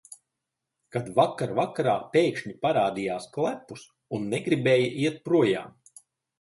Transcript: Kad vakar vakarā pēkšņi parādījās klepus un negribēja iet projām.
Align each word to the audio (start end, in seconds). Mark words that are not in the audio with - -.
Kad 0.95 1.11
vakar 1.19 1.53
vakarā 1.59 1.93
pēkšņi 2.15 2.55
parādījās 2.67 3.29
klepus 3.37 3.87
un 4.19 4.29
negribēja 4.35 4.93
iet 5.07 5.25
projām. 5.31 5.81